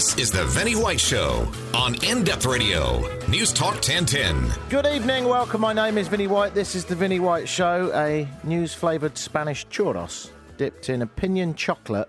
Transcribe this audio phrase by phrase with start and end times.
[0.00, 4.50] This is the Vinny White Show on In Depth Radio, News Talk 1010.
[4.70, 5.60] Good evening, welcome.
[5.60, 6.54] My name is Vinny White.
[6.54, 12.08] This is the Vinny White Show, a news flavoured Spanish churros dipped in opinion chocolate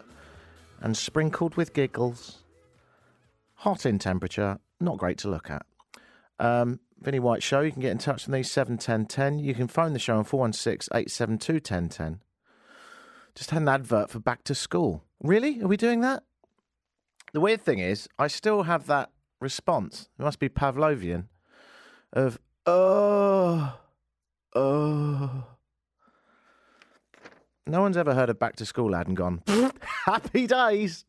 [0.80, 2.38] and sprinkled with giggles.
[3.56, 5.66] Hot in temperature, not great to look at.
[6.40, 9.40] Um, Vinny White Show, you can get in touch with me, 71010.
[9.40, 12.22] You can phone the show on 416 872 1010.
[13.36, 15.04] Just had an advert for back to school.
[15.22, 15.62] Really?
[15.62, 16.24] Are we doing that?
[17.34, 19.10] The weird thing is, I still have that
[19.40, 20.10] response.
[20.20, 21.26] It must be Pavlovian
[22.14, 23.80] of oh,
[24.54, 25.44] oh.
[27.66, 29.44] No one's ever heard of back to school ad and gone
[30.06, 31.06] happy days.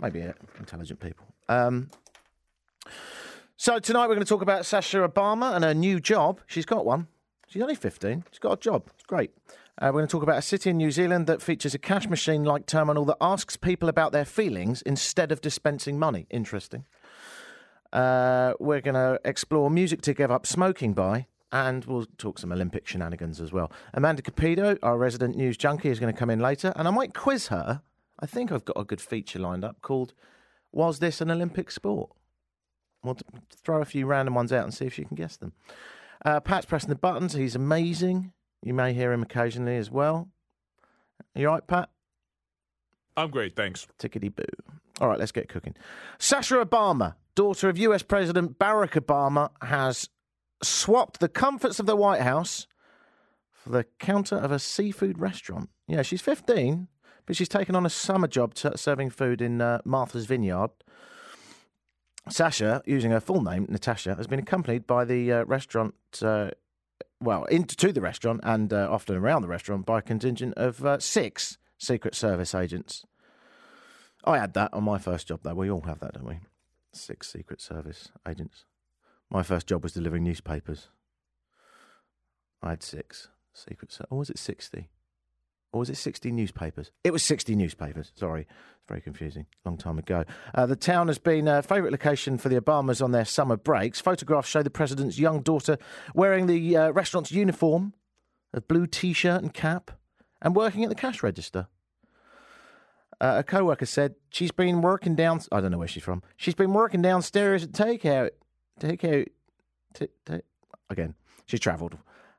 [0.00, 1.26] Maybe it, intelligent people.
[1.48, 1.90] Um,
[3.56, 6.40] so tonight we're going to talk about Sasha Obama and her new job.
[6.46, 7.08] She's got one.
[7.48, 8.24] She's only 15.
[8.30, 8.90] She's got a job.
[8.94, 9.30] It's great.
[9.78, 12.08] Uh, we're going to talk about a city in New Zealand that features a cash
[12.08, 16.26] machine like terminal that asks people about their feelings instead of dispensing money.
[16.30, 16.86] Interesting.
[17.92, 22.52] Uh, we're going to explore music to give up smoking by, and we'll talk some
[22.52, 23.70] Olympic shenanigans as well.
[23.92, 27.12] Amanda Capito, our resident news junkie, is going to come in later, and I might
[27.12, 27.82] quiz her.
[28.18, 30.14] I think I've got a good feature lined up called
[30.72, 32.10] Was This an Olympic Sport?
[33.02, 33.18] We'll
[33.62, 35.52] throw a few random ones out and see if she can guess them.
[36.24, 37.34] Uh, Pat's pressing the buttons.
[37.34, 38.32] He's amazing.
[38.66, 40.28] You may hear him occasionally as well.
[41.36, 41.88] You all right, Pat?
[43.16, 43.86] I'm great, thanks.
[43.96, 44.42] Tickety boo.
[45.00, 45.76] All right, let's get cooking.
[46.18, 50.08] Sasha Obama, daughter of US President Barack Obama, has
[50.64, 52.66] swapped the comforts of the White House
[53.52, 55.70] for the counter of a seafood restaurant.
[55.86, 56.88] Yeah, she's 15,
[57.24, 60.70] but she's taken on a summer job t- serving food in uh, Martha's Vineyard.
[62.28, 66.50] Sasha, using her full name, Natasha, has been accompanied by the uh, restaurant uh,
[67.20, 70.98] well, into the restaurant and uh, often around the restaurant by a contingent of uh,
[70.98, 73.04] six Secret Service agents.
[74.24, 75.54] I had that on my first job, though.
[75.54, 76.40] We all have that, don't we?
[76.92, 78.64] Six Secret Service agents.
[79.30, 80.88] My first job was delivering newspapers.
[82.62, 84.08] I had six Secret Service.
[84.10, 84.88] Or was it 60?
[85.76, 86.90] Or was it 60 newspapers?
[87.04, 88.10] It was 60 newspapers.
[88.14, 88.46] Sorry.
[88.48, 89.44] It's very confusing.
[89.66, 90.24] Long time ago.
[90.54, 94.00] Uh, the town has been a favourite location for the Obamas on their summer breaks.
[94.00, 95.76] Photographs show the president's young daughter
[96.14, 97.92] wearing the uh, restaurant's uniform,
[98.54, 99.90] a blue t shirt and cap,
[100.40, 101.66] and working at the cash register.
[103.20, 105.42] Uh, a co worker said she's been working down.
[105.52, 106.22] I don't know where she's from.
[106.38, 108.30] She's been working downstairs at takeout.
[108.80, 109.26] Takeout.
[109.92, 110.40] T- t-
[110.88, 111.98] again, she's travelled.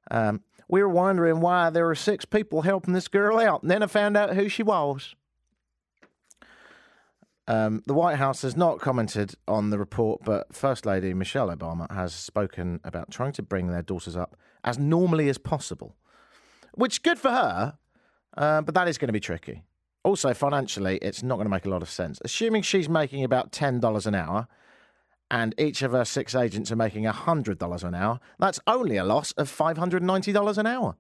[0.10, 3.84] Um, we were wondering why there were six people helping this girl out, and then
[3.84, 5.16] I found out who she was.
[7.50, 11.90] Um, the White House has not commented on the report, but First Lady Michelle Obama
[11.92, 14.36] has spoken about trying to bring their daughters up
[14.66, 15.96] as normally as possible,
[16.74, 17.78] which is good for her,
[18.36, 19.64] uh, but that is going to be tricky.
[20.04, 22.20] Also, financially, it's not going to make a lot of sense.
[22.26, 24.48] Assuming she's making about $10 an hour
[25.30, 29.32] and each of her six agents are making $100 an hour, that's only a loss
[29.34, 30.96] of $590 an hour.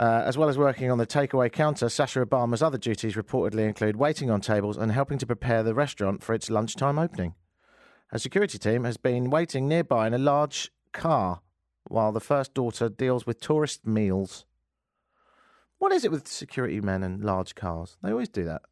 [0.00, 3.96] Uh, as well as working on the takeaway counter, Sasha Obama's other duties reportedly include
[3.96, 7.34] waiting on tables and helping to prepare the restaurant for its lunchtime opening.
[8.08, 11.42] Her security team has been waiting nearby in a large car
[11.84, 14.46] while the first daughter deals with tourist meals.
[15.78, 17.96] What is it with security men and large cars?
[18.02, 18.62] They always do that.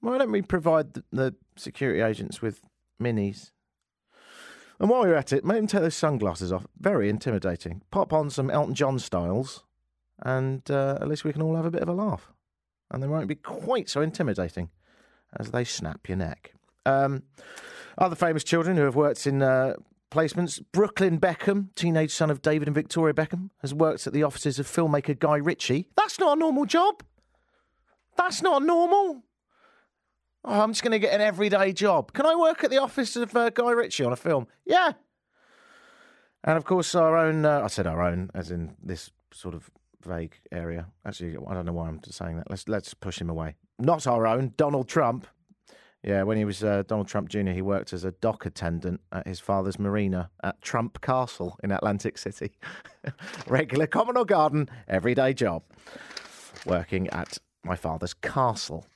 [0.00, 2.62] Why don't we provide the, the security agents with
[3.00, 3.50] minis?
[4.78, 6.66] And while we're at it, make them take those sunglasses off.
[6.78, 7.82] Very intimidating.
[7.90, 9.64] Pop on some Elton John styles,
[10.22, 12.32] and uh, at least we can all have a bit of a laugh.
[12.90, 14.70] And they won't be quite so intimidating
[15.38, 16.54] as they snap your neck.
[16.86, 17.24] Um,
[17.98, 19.74] other famous children who have worked in uh,
[20.10, 24.58] placements Brooklyn Beckham, teenage son of David and Victoria Beckham, has worked at the offices
[24.58, 25.88] of filmmaker Guy Ritchie.
[25.94, 27.02] That's not a normal job.
[28.16, 29.22] That's not normal.
[30.44, 32.12] Oh, I'm just going to get an everyday job.
[32.12, 34.46] Can I work at the office of uh, Guy Ritchie on a film?
[34.64, 34.92] Yeah.
[36.42, 39.70] And of course, our own, uh, I said our own, as in this sort of
[40.02, 40.86] vague area.
[41.04, 42.48] Actually, I don't know why I'm saying that.
[42.48, 43.56] Let's, let's push him away.
[43.78, 45.26] Not our own, Donald Trump.
[46.02, 49.26] Yeah, when he was uh, Donald Trump Jr., he worked as a dock attendant at
[49.26, 52.52] his father's marina at Trump Castle in Atlantic City.
[53.46, 55.62] Regular Commodore Garden, everyday job.
[56.64, 58.86] Working at my father's castle.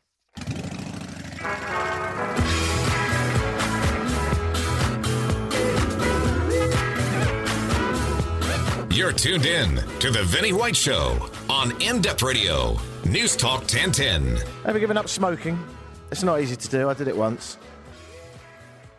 [9.04, 14.38] You're tuned in to the Vinnie White Show on In Depth Radio, News Talk 1010.
[14.64, 15.62] Ever given up smoking?
[16.10, 16.88] It's not easy to do.
[16.88, 17.58] I did it once.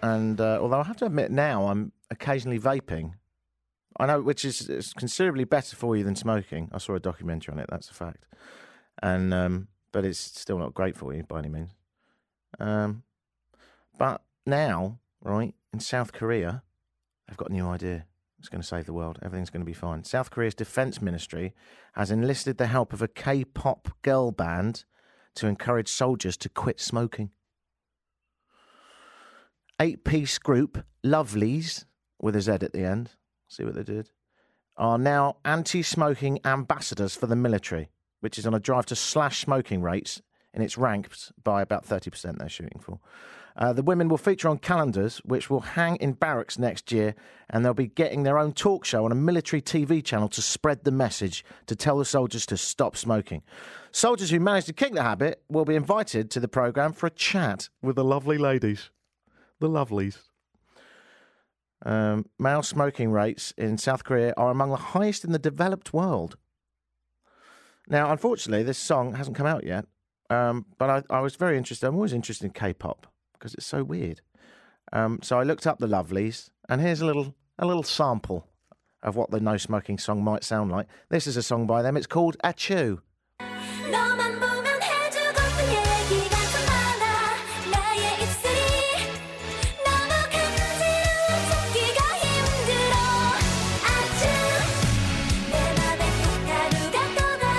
[0.04, 3.14] And uh, although I have to admit now I'm occasionally vaping.
[4.00, 6.70] I know, which is, considerably better for you than smoking.
[6.72, 8.28] I saw a documentary on it, that's a fact.
[9.02, 11.72] And um, but it's still not great for you by any means.
[12.60, 13.02] Um,
[13.98, 16.62] but now, right in South Korea,
[17.28, 18.06] I've got a new idea.
[18.46, 19.18] It's going to save the world.
[19.24, 20.04] Everything's going to be fine.
[20.04, 21.56] South Korea's defense ministry
[21.94, 24.86] has enlisted the help of a K-pop girl band
[25.34, 27.32] to encourage soldiers to quit smoking.
[29.80, 31.86] Eight-piece group Lovelyz
[32.22, 33.14] with a Z at the end.
[33.48, 34.12] See what they did.
[34.78, 37.90] Are now anti-smoking ambassadors for the military,
[38.20, 40.22] which is on a drive to slash smoking rates
[40.54, 43.00] in its ranks by about 30% they're shooting for.
[43.58, 47.16] Uh, the women will feature on calendars, which will hang in barracks next year,
[47.50, 50.84] and they'll be getting their own talk show on a military TV channel to spread
[50.84, 53.44] the message to tell the soldiers to stop smoking.
[53.92, 57.12] Soldiers who manage to kick the habit will be invited to the programme for a
[57.12, 58.90] chat with the lovely ladies.
[59.62, 60.18] The Lovelyz.
[61.86, 66.36] Um, male smoking rates in South Korea are among the highest in the developed world.
[67.88, 69.86] Now, unfortunately, this song hasn't come out yet,
[70.30, 71.86] um, but I, I, was very interested.
[71.86, 73.06] I'm always interested in K-pop
[73.46, 74.22] because it's so weird.
[74.92, 78.48] Um, so I looked up the Lovelyz, and here's a little a little sample
[79.04, 80.88] of what the No Smoking song might sound like.
[81.10, 81.96] This is a song by them.
[81.96, 83.02] It's called Achoo.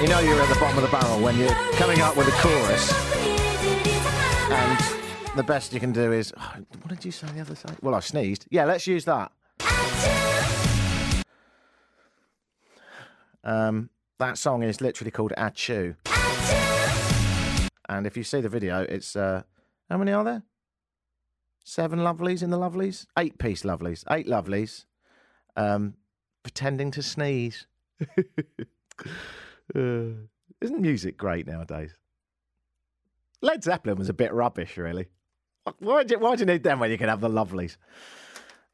[0.03, 2.33] You know you're at the bottom of the barrel when you're coming up with a
[2.33, 2.93] chorus,
[4.51, 4.96] and
[5.37, 6.33] the best you can do is.
[6.37, 7.77] Oh, what did you say on the other side?
[7.83, 8.47] Well, I sneezed.
[8.51, 9.33] Yeah, let's use that.
[13.45, 15.95] Um, that song is literally called Achoo.
[17.89, 19.43] And if you see the video, it's uh,
[19.89, 20.43] how many are there?
[21.63, 24.85] Seven lovelies in the Lovelyz, eight piece lovelies, eight lovelies,
[25.57, 25.95] um,
[26.43, 27.67] pretending to sneeze.
[29.75, 30.15] Uh,
[30.61, 31.91] isn't music great nowadays?
[33.43, 35.09] Led Zeppelin was a bit rubbish, really.
[35.79, 37.77] Why do you, why do you need them when you can have the Lovelyz?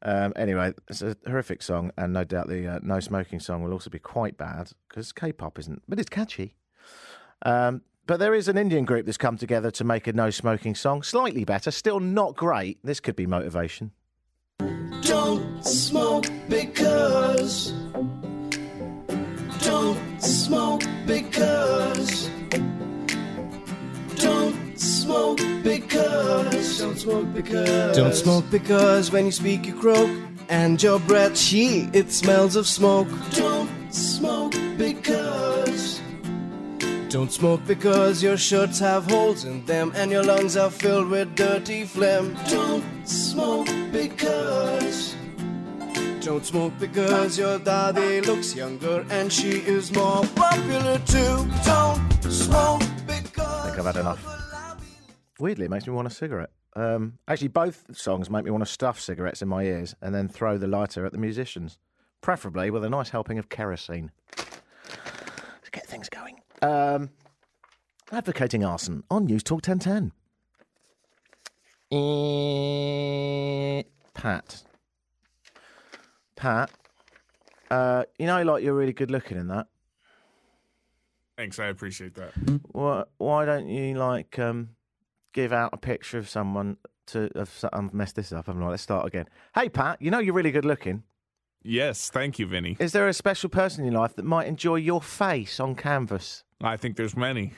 [0.01, 3.71] Um, anyway, it's a horrific song, and no doubt the uh, no smoking song will
[3.71, 6.55] also be quite bad because K-pop isn't, but it's catchy.
[7.45, 10.75] Um, but there is an Indian group that's come together to make a no smoking
[10.75, 12.79] song, slightly better, still not great.
[12.83, 13.91] This could be motivation.
[15.01, 17.71] Don't smoke because
[19.61, 22.42] don't smoke because.
[25.03, 26.79] Don't smoke because.
[26.79, 27.97] Don't smoke because.
[27.97, 30.09] Don't smoke because when you speak you croak.
[30.47, 33.09] And your breath, she, it smells of smoke.
[33.31, 36.01] Don't smoke because.
[37.09, 41.35] Don't smoke because your shirts have holes in them and your lungs are filled with
[41.35, 42.37] dirty phlegm.
[42.49, 45.15] Don't smoke because.
[46.21, 51.45] Don't smoke because your daddy looks younger and she is more popular too.
[51.65, 53.65] Don't smoke because.
[53.65, 54.42] I think I've had enough.
[55.43, 56.51] Weirdly, it makes me want a cigarette.
[56.73, 60.29] Um, actually, both songs make me want to stuff cigarettes in my ears and then
[60.29, 61.77] throw the lighter at the musicians,
[62.21, 64.11] preferably with a nice helping of kerosene.
[64.37, 66.39] To get things going.
[66.61, 67.09] Um,
[68.09, 70.13] advocating arson on News Talk 1010.
[71.91, 74.63] Eh, Pat,
[76.37, 76.71] Pat,
[77.69, 79.67] uh, you know, like you're really good looking in that.
[81.35, 82.31] Thanks, I appreciate that.
[82.71, 84.69] Why, why don't you like um,
[85.33, 87.29] give out a picture of someone to?
[87.37, 88.47] Of, I've messed this up.
[88.47, 89.25] I'm like, let's start again.
[89.55, 91.03] Hey, Pat, you know you're really good looking.
[91.63, 92.75] Yes, thank you, Vinny.
[92.79, 96.43] Is there a special person in your life that might enjoy your face on canvas?
[96.61, 97.53] I think there's many.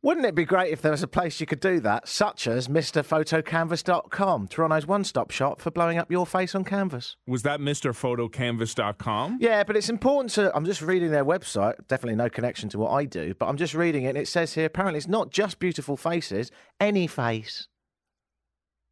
[0.00, 2.68] Wouldn't it be great if there was a place you could do that, such as
[2.68, 7.16] MrPhotoCanvas.com, Toronto's one stop shop for blowing up your face on canvas?
[7.26, 9.38] Was that MrPhotoCanvas.com?
[9.40, 10.54] Yeah, but it's important to.
[10.56, 13.74] I'm just reading their website, definitely no connection to what I do, but I'm just
[13.74, 17.66] reading it and it says here apparently it's not just beautiful faces, any face.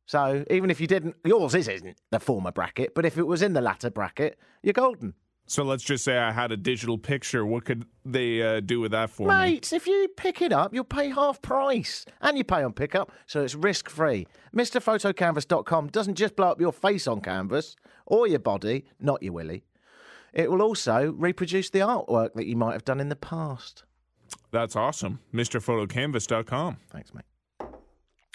[0.07, 3.53] So even if you didn't, yours isn't the former bracket, but if it was in
[3.53, 5.15] the latter bracket, you're golden.
[5.49, 7.47] So let's just say I had a digital picture.
[7.47, 9.77] What could they uh, do with that for Mate, me?
[9.77, 12.05] if you pick it up, you'll pay half price.
[12.21, 14.27] And you pay on pickup, so it's risk free.
[14.55, 17.77] MrPhotoCanvas.com doesn't just blow up your face on canvas
[18.07, 19.65] or your body, not your willy.
[20.33, 23.85] It will also reproduce the artwork that you might have done in the past.
[24.51, 25.21] That's awesome.
[25.33, 26.79] MrPhotoCanvas.com.
[26.91, 27.25] Thanks, mate.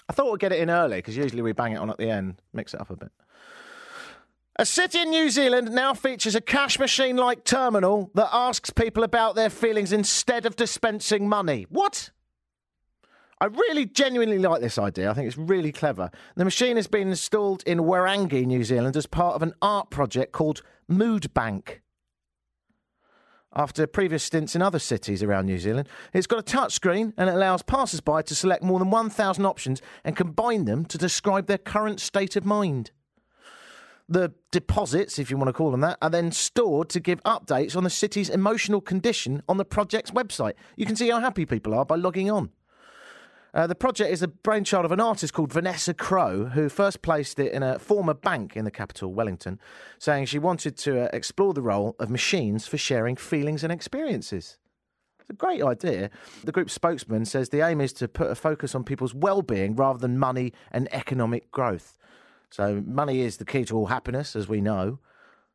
[0.08, 2.10] I thought we'd get it in early because usually we bang it on at the
[2.10, 3.12] end, mix it up a bit.
[4.56, 9.02] A city in New Zealand now features a cash machine like terminal that asks people
[9.02, 11.66] about their feelings instead of dispensing money.
[11.70, 12.10] What?
[13.40, 15.10] I really genuinely like this idea.
[15.10, 16.10] I think it's really clever.
[16.36, 20.32] The machine has been installed in Wairangi, New Zealand, as part of an art project
[20.32, 21.82] called Mood Bank.
[23.54, 25.88] after previous stints in other cities around New Zealand.
[26.12, 29.44] It's got a touch screen and it allows passers by to select more than 1,000
[29.44, 32.90] options and combine them to describe their current state of mind.
[34.08, 37.76] The deposits, if you want to call them that, are then stored to give updates
[37.76, 40.54] on the city's emotional condition on the project's website.
[40.76, 42.50] You can see how happy people are by logging on.
[43.54, 47.38] Uh, the project is the brainchild of an artist called Vanessa Crowe, who first placed
[47.38, 49.60] it in a former bank in the capital, Wellington,
[49.98, 54.56] saying she wanted to uh, explore the role of machines for sharing feelings and experiences.
[55.20, 56.08] It's a great idea.
[56.42, 59.98] The group's spokesman says the aim is to put a focus on people's well-being rather
[59.98, 61.98] than money and economic growth.
[62.52, 64.98] So money is the key to all happiness, as we know.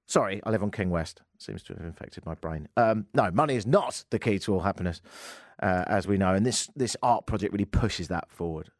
[0.07, 1.21] Sorry, I live on King West.
[1.37, 2.67] Seems to have infected my brain.
[2.75, 4.99] Um, no, money is not the key to all happiness
[5.61, 6.33] uh, as we know.
[6.33, 8.71] And this, this art project really pushes that forward.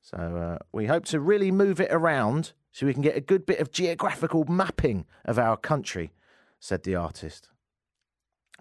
[0.00, 3.44] So uh, we hope to really move it around so we can get a good
[3.44, 6.12] bit of geographical mapping of our country,
[6.58, 7.50] said the artist.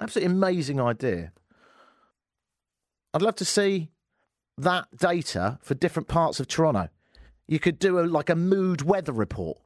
[0.02, 1.32] Absolutely amazing idea.
[3.14, 3.92] I'd love to see
[4.58, 6.90] that data for different parts of Toronto.
[7.48, 9.60] You could do a, like a mood weather report.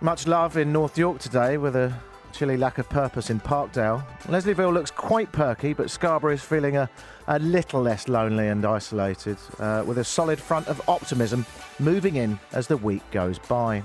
[0.00, 1.92] Much love in North York today with a
[2.32, 4.04] chilly lack of purpose in Parkdale.
[4.24, 6.88] Leslieville looks quite perky, but Scarborough is feeling a,
[7.28, 11.44] a little less lonely and isolated, uh, with a solid front of optimism
[11.78, 13.82] moving in as the week goes by.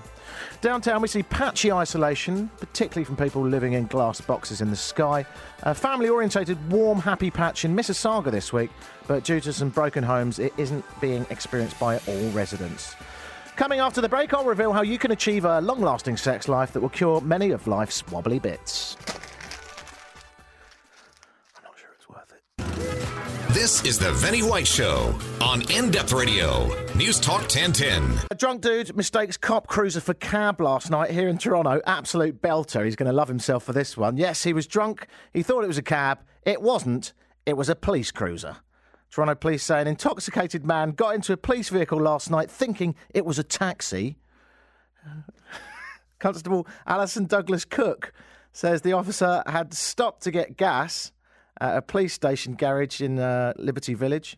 [0.61, 5.25] Downtown, we see patchy isolation, particularly from people living in glass boxes in the sky.
[5.63, 8.71] A family orientated, warm, happy patch in Mississauga this week,
[9.07, 12.95] but due to some broken homes, it isn't being experienced by all residents.
[13.55, 16.73] Coming after the break, I'll reveal how you can achieve a long lasting sex life
[16.73, 18.97] that will cure many of life's wobbly bits.
[21.55, 23.53] I'm not sure it's worth it.
[23.53, 28.27] This is the Vinny White Show on In Depth Radio, News Talk 1010.
[28.29, 31.79] A drunk dude mistakes cop cruiser for cab last night here in Toronto.
[31.87, 32.83] Absolute belter.
[32.83, 34.17] He's going to love himself for this one.
[34.17, 35.07] Yes, he was drunk.
[35.33, 36.19] He thought it was a cab.
[36.43, 37.13] It wasn't.
[37.45, 38.57] It was a police cruiser.
[39.15, 43.25] Toronto police say an intoxicated man got into a police vehicle last night thinking it
[43.25, 44.17] was a taxi.
[46.19, 48.11] Constable Allyson Douglas Cook
[48.51, 51.13] says the officer had stopped to get gas
[51.61, 54.37] at a police station garage in uh, Liberty Village,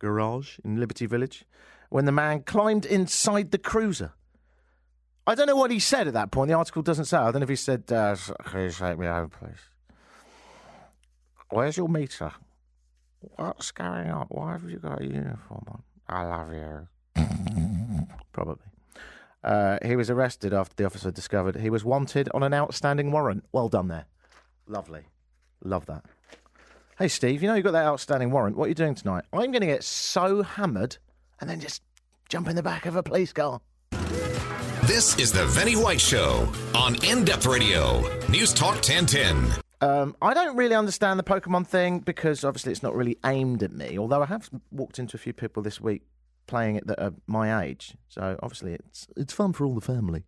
[0.00, 1.46] garage in Liberty Village,
[1.88, 4.12] when the man climbed inside the cruiser.
[5.26, 6.48] I don't know what he said at that point.
[6.48, 7.16] The article doesn't say.
[7.16, 9.70] I don't know if he said, uh, "Can you take me home, please?"
[11.48, 12.34] Where's your meter?
[13.36, 14.26] What's going on?
[14.28, 15.82] Why have you got a uniform on?
[16.08, 16.88] I love you.
[18.32, 18.66] Probably.
[19.42, 23.44] Uh, he was arrested after the officer discovered he was wanted on an outstanding warrant.
[23.52, 24.06] Well done there.
[24.66, 25.02] Lovely.
[25.62, 26.04] Love that.
[26.98, 28.56] Hey, Steve, you know you've got that outstanding warrant.
[28.56, 29.24] What are you doing tonight?
[29.32, 30.96] I'm going to get so hammered
[31.40, 31.82] and then just
[32.28, 33.60] jump in the back of a police car.
[34.84, 39.63] This is the Vinny White Show on In Depth Radio, News Talk 1010.
[39.84, 43.70] Um, I don't really understand the Pokemon thing because obviously it's not really aimed at
[43.70, 43.98] me.
[43.98, 46.02] Although I have walked into a few people this week
[46.46, 50.24] playing it that are my age, so obviously it's it's fun for all the family.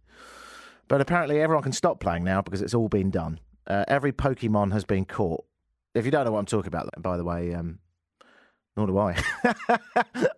[0.88, 3.40] But apparently everyone can stop playing now because it's all been done.
[3.66, 5.44] Uh, every Pokemon has been caught.
[5.94, 7.78] If you don't know what I'm talking about, by the way, um,
[8.76, 9.16] nor do I.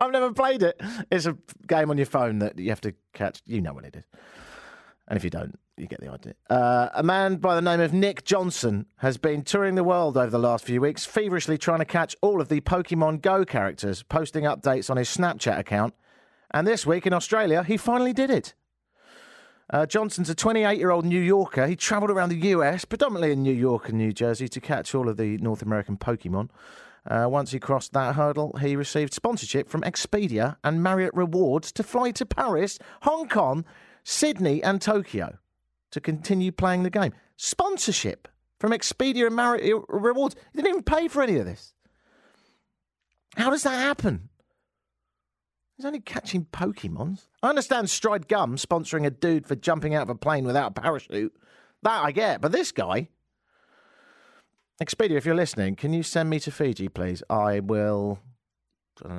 [0.00, 0.80] I've never played it.
[1.10, 3.42] It's a game on your phone that you have to catch.
[3.46, 4.04] You know what it is.
[5.08, 6.34] And if you don't, you get the idea.
[6.50, 10.30] Uh, a man by the name of Nick Johnson has been touring the world over
[10.30, 14.44] the last few weeks, feverishly trying to catch all of the Pokemon Go characters, posting
[14.44, 15.94] updates on his Snapchat account.
[16.50, 18.54] And this week in Australia, he finally did it.
[19.70, 21.66] Uh, Johnson's a 28 year old New Yorker.
[21.66, 25.08] He travelled around the US, predominantly in New York and New Jersey, to catch all
[25.08, 26.48] of the North American Pokemon.
[27.06, 31.82] Uh, once he crossed that hurdle, he received sponsorship from Expedia and Marriott Rewards to
[31.82, 33.64] fly to Paris, Hong Kong,
[34.02, 35.38] Sydney, and Tokyo
[35.90, 37.12] to continue playing the game.
[37.36, 38.28] Sponsorship
[38.58, 40.34] from Expedia and Marriott Rewards.
[40.52, 41.72] He didn't even pay for any of this.
[43.36, 44.28] How does that happen?
[45.76, 47.26] He's only catching Pokemons.
[47.42, 50.80] I understand Stride Gum sponsoring a dude for jumping out of a plane without a
[50.80, 51.32] parachute.
[51.82, 53.08] That I get, but this guy.
[54.82, 57.22] Expedia, if you're listening, can you send me to Fiji, please?
[57.30, 58.18] I will.
[59.04, 59.18] I don't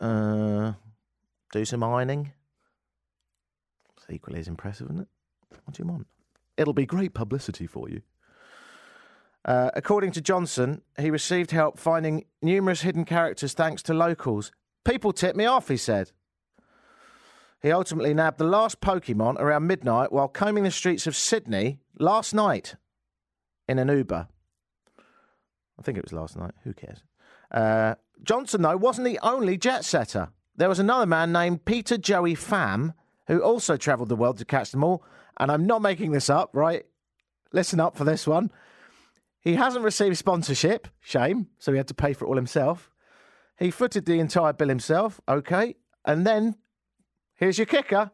[0.00, 0.06] know.
[0.06, 0.72] Uh,
[1.52, 2.32] do some ironing
[4.12, 5.08] equally as impressive, isn't it?
[5.64, 6.06] What do you want?
[6.56, 8.02] It'll be great publicity for you.
[9.44, 14.52] Uh, according to Johnson, he received help finding numerous hidden characters thanks to locals.
[14.84, 16.12] People tipped me off, he said.
[17.62, 22.34] He ultimately nabbed the last Pokemon around midnight while combing the streets of Sydney last
[22.34, 22.76] night
[23.68, 24.28] in an Uber.
[25.78, 26.52] I think it was last night.
[26.64, 27.02] Who cares?
[27.50, 30.30] Uh, Johnson, though, wasn't the only jet setter.
[30.56, 32.94] There was another man named Peter Joey Pham
[33.30, 35.04] who also travelled the world to catch them all.
[35.38, 36.84] And I'm not making this up, right?
[37.52, 38.50] Listen up for this one.
[39.40, 42.90] He hasn't received sponsorship, shame, so he had to pay for it all himself.
[43.56, 45.76] He footed the entire bill himself, okay.
[46.04, 46.56] And then,
[47.36, 48.10] here's your kicker.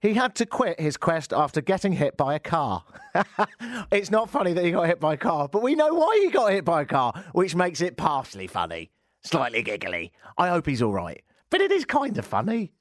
[0.00, 2.82] He had to quit his quest after getting hit by a car.
[3.92, 6.30] it's not funny that he got hit by a car, but we know why he
[6.30, 8.90] got hit by a car, which makes it partially funny,
[9.22, 10.12] slightly giggly.
[10.38, 11.22] I hope he's all right.
[11.50, 12.72] But it is kind of funny.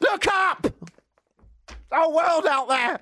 [0.00, 0.66] Look up!
[1.92, 3.00] Oh, world out there!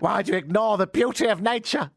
[0.00, 1.90] Why do you ignore the beauty of nature?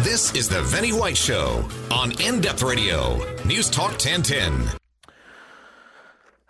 [0.00, 4.68] This is the Vinny White Show on In Depth Radio, News Talk 1010.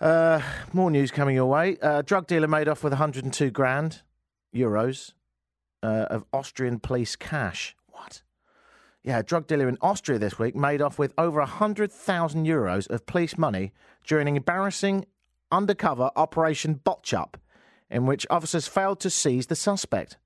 [0.00, 0.40] Uh,
[0.72, 1.76] more news coming your way.
[1.82, 4.02] Uh, drug dealer made off with 102 grand
[4.54, 5.12] euros
[5.82, 7.74] uh, of Austrian police cash.
[7.88, 8.22] What?
[9.02, 13.06] Yeah, a drug dealer in Austria this week made off with over 100,000 euros of
[13.06, 13.72] police money
[14.06, 15.06] during an embarrassing
[15.50, 17.36] undercover Operation Botch Up,
[17.90, 20.16] in which officers failed to seize the suspect.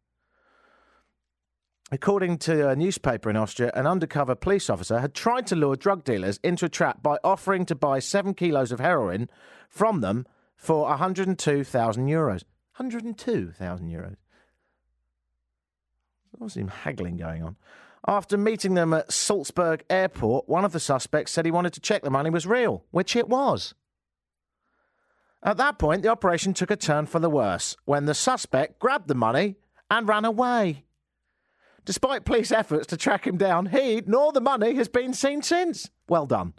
[1.90, 6.04] According to a newspaper in Austria, an undercover police officer had tried to lure drug
[6.04, 9.28] dealers into a trap by offering to buy seven kilos of heroin
[9.68, 10.26] from them
[10.56, 12.44] for 102,000 euros.
[12.76, 14.16] 102,000 euros.
[16.32, 17.56] There was some haggling going on.
[18.08, 22.02] After meeting them at Salzburg airport, one of the suspects said he wanted to check
[22.02, 23.74] the money was real, which it was.
[25.42, 29.08] At that point, the operation took a turn for the worse when the suspect grabbed
[29.08, 29.56] the money
[29.90, 30.84] and ran away.
[31.84, 35.90] Despite police efforts to track him down, he nor the money has been seen since.
[36.08, 36.54] Well done.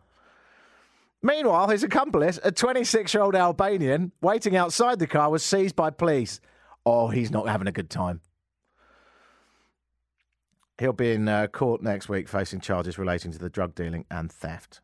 [1.22, 5.90] Meanwhile, his accomplice, a 26 year old Albanian, waiting outside the car, was seized by
[5.90, 6.42] police.
[6.86, 8.20] Oh, he's not having a good time.
[10.78, 14.30] He'll be in uh, court next week facing charges relating to the drug dealing and
[14.30, 14.82] theft.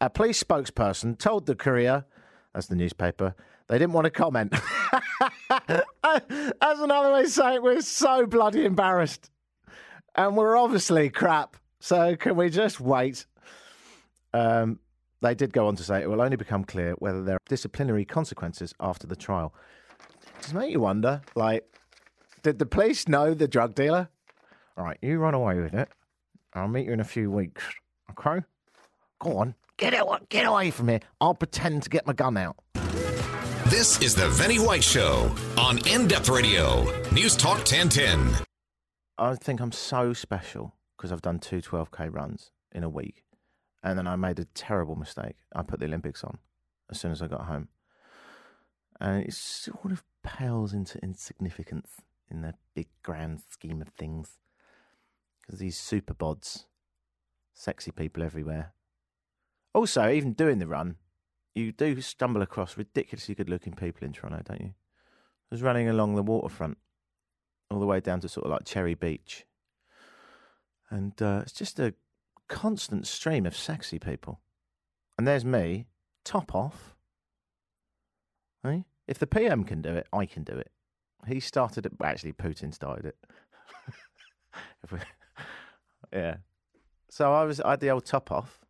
[0.00, 2.04] A police spokesperson told the Courier,
[2.54, 3.34] that's the newspaper,
[3.68, 4.54] they didn't want to comment.
[5.50, 9.30] That's another way of saying we're so bloody embarrassed.
[10.14, 11.56] And we're obviously crap.
[11.80, 13.26] So can we just wait?
[14.32, 14.78] Um,
[15.20, 18.04] they did go on to say it will only become clear whether there are disciplinary
[18.04, 19.54] consequences after the trial.
[20.40, 21.64] It make you wonder, like,
[22.42, 24.08] did the police know the drug dealer?
[24.76, 25.88] All right, you run away with it.
[26.52, 27.64] I'll meet you in a few weeks.
[28.10, 28.44] Okay?
[29.18, 29.54] Go on.
[29.76, 31.00] Get out, get away from here.
[31.20, 32.56] I'll pretend to get my gun out.
[33.66, 38.34] This is the Vinny White Show on In Depth Radio, News Talk 1010.
[39.18, 43.24] I think I'm so special because I've done two 12k runs in a week.
[43.82, 45.36] And then I made a terrible mistake.
[45.54, 46.38] I put the Olympics on
[46.88, 47.68] as soon as I got home.
[49.00, 51.90] And it sort of pales into insignificance
[52.30, 54.38] in the big grand scheme of things.
[55.42, 56.66] Because these super bods,
[57.52, 58.72] sexy people everywhere.
[59.74, 60.96] Also, even doing the run,
[61.54, 64.68] you do stumble across ridiculously good looking people in Toronto, don't you?
[64.68, 66.78] I was running along the waterfront
[67.70, 69.44] all the way down to sort of like Cherry Beach.
[70.90, 71.94] And uh, it's just a
[72.48, 74.40] constant stream of sexy people.
[75.18, 75.86] And there's me,
[76.24, 76.96] top off.
[78.62, 78.84] Hey?
[79.06, 80.70] If the PM can do it, I can do it.
[81.26, 81.92] He started it.
[82.02, 83.16] Actually, Putin started it.
[86.12, 86.36] yeah.
[87.10, 87.60] So I was.
[87.60, 88.63] I had the old top off.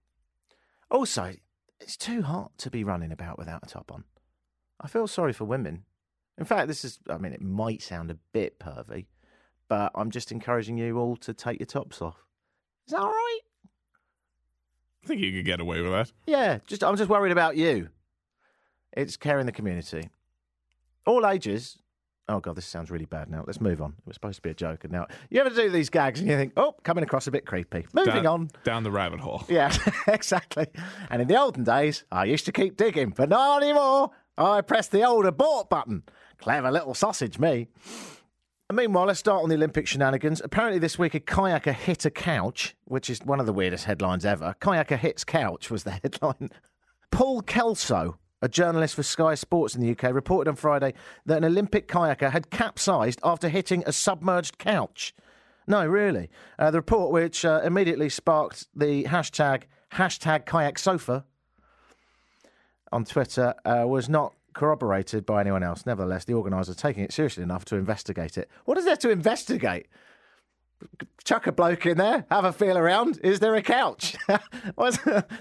[0.95, 1.35] Also,
[1.81, 4.05] it's too hot to be running about without a top on.
[4.81, 5.87] I feel sorry for women.
[6.39, 7.01] In fact, this is.
[7.11, 9.07] I mean, it might sound a bit pervy,
[9.67, 12.25] but I'm just encouraging you all to take your tops off.
[12.87, 13.41] Is that all right?
[15.03, 16.13] I think you could get away with that.
[16.29, 17.89] Yeah, just I'm just worried about you.
[18.93, 20.11] It's caring the community.
[21.07, 21.77] All ages.
[22.29, 23.45] Oh god, this sounds really bad now.
[23.47, 23.91] Let's move on.
[23.99, 26.29] It was supposed to be a joke, and now you ever do these gags and
[26.29, 27.87] you think, oh, coming across a bit creepy.
[27.93, 28.51] Moving down, on.
[28.65, 29.45] Down the rabbit hole.
[29.49, 29.75] Yeah,
[30.09, 30.67] exactly.
[31.11, 34.11] And in the olden days, I used to keep digging, but not anymore.
[34.39, 36.03] I pressed the old abort button.
[36.39, 37.69] Clever little sausage, me.
[38.71, 40.41] And meanwhile, let's start on the Olympic shenanigans.
[40.43, 44.25] Apparently, this week a kayaker hit a couch, which is one of the weirdest headlines
[44.25, 44.55] ever.
[44.61, 46.49] Kayaker hits couch was the headline.
[47.11, 50.93] Paul Kelso, a journalist for Sky Sports in the UK, reported on Friday
[51.25, 55.15] that an Olympic kayaker had capsized after hitting a submerged couch.
[55.67, 56.29] No, really.
[56.59, 59.63] Uh, the report, which uh, immediately sparked the hashtag
[59.95, 61.25] hashtag kayak sofa
[62.93, 65.87] on Twitter, uh, was not corroborated by anyone else.
[65.87, 68.51] Nevertheless, the organisers are taking it seriously enough to investigate it.
[68.67, 69.87] What is there to investigate?
[71.25, 73.19] Chuck a bloke in there, have a feel around.
[73.25, 74.17] Is there a couch?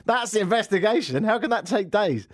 [0.06, 1.26] That's the investigation.
[1.26, 2.30] How can that take days?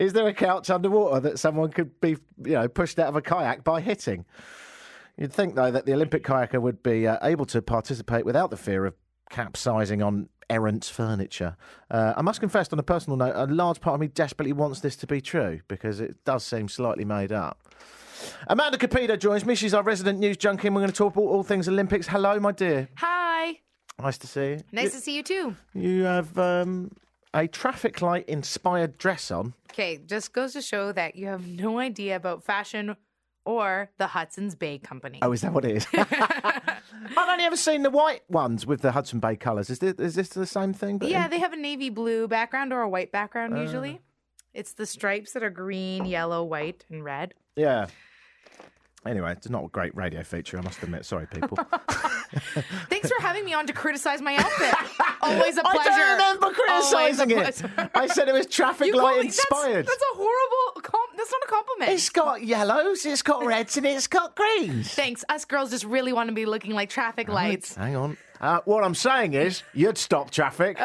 [0.00, 3.20] Is there a couch underwater that someone could be, you know, pushed out of a
[3.20, 4.24] kayak by hitting?
[5.18, 8.56] You'd think, though, that the Olympic kayaker would be uh, able to participate without the
[8.56, 8.94] fear of
[9.28, 11.54] capsizing on errant furniture.
[11.90, 14.80] Uh, I must confess, on a personal note, a large part of me desperately wants
[14.80, 17.68] this to be true because it does seem slightly made up.
[18.46, 19.54] Amanda Capito joins me.
[19.54, 22.06] She's our resident news junkie, and we're going to talk about all things Olympics.
[22.06, 22.88] Hello, my dear.
[22.96, 23.60] Hi.
[24.00, 24.60] Nice to see you.
[24.72, 25.56] Nice to see you too.
[25.74, 26.90] You have um,
[27.34, 29.54] a traffic light inspired dress on.
[29.72, 32.96] Okay, just goes to show that you have no idea about fashion
[33.44, 35.18] or the Hudson's Bay Company.
[35.22, 35.86] Oh, is that what it is?
[35.94, 39.70] I've only ever seen the white ones with the Hudson Bay colours.
[39.70, 41.00] Is this, is this the same thing?
[41.02, 43.60] yeah, in- they have a navy blue background or a white background Uh.
[43.60, 44.00] usually.
[44.52, 47.34] It's the stripes that are green, yellow, white, and red.
[47.54, 47.86] Yeah.
[49.06, 51.06] Anyway, it's not a great radio feature, I must admit.
[51.06, 51.56] Sorry, people.
[52.90, 54.74] Thanks for having me on to criticize my outfit.
[55.22, 55.88] Always a I pleasure.
[55.90, 57.62] don't remember a criticising it.
[57.94, 59.86] I said it was traffic You light me- inspired.
[59.86, 60.82] That's, a horrible.
[60.82, 61.92] Com- that's not a compliment.
[61.92, 64.92] It's got yellows, it's got reds, and it's got greens.
[64.92, 65.24] Thanks.
[65.28, 67.74] Us girls just really want to be looking like traffic lights.
[67.74, 68.16] Hang on.
[68.40, 70.78] Uh, what I'm saying is, you'd stop traffic.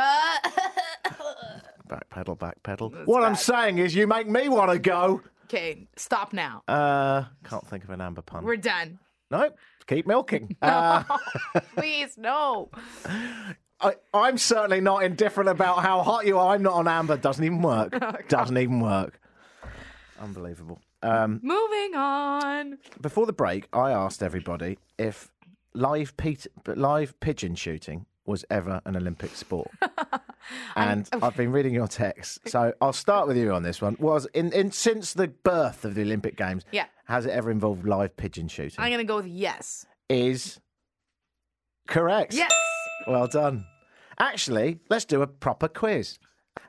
[1.87, 2.89] back pedal, back pedal.
[3.05, 5.21] what I'm saying is, you make me want to go.
[5.45, 6.63] Okay, stop now.
[6.67, 8.43] Uh, can't think of an amber pun.
[8.43, 8.99] We're done.
[9.31, 9.51] No,
[9.87, 10.55] keep milking.
[10.61, 11.03] Uh,
[11.75, 12.69] Please, no.
[13.79, 16.53] I, I'm certainly not indifferent about how hot you are.
[16.55, 17.17] I'm not on amber.
[17.17, 17.93] Doesn't even work.
[18.29, 19.19] Doesn't even work.
[20.19, 20.81] Unbelievable.
[21.03, 22.77] Um, Moving on.
[23.01, 25.31] before the break, I asked everybody if
[25.73, 29.69] live pe- live pigeon shooting was ever an Olympic sport.
[30.75, 31.19] and oh.
[31.21, 33.95] I've been reading your text, so I'll start with you on this one.
[33.99, 36.85] Was in, in since the birth of the Olympic Games, Yeah.
[37.05, 38.75] has it ever involved live pigeon shooting?
[38.79, 39.85] I'm going to go with yes.
[40.09, 40.59] Is
[41.87, 42.33] correct.
[42.33, 42.53] Yes.
[43.07, 43.65] Well done.
[44.19, 46.19] Actually, let's do a proper quiz.